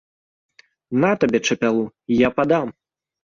[1.03, 1.85] На табе чапялу,
[2.27, 2.73] я падам!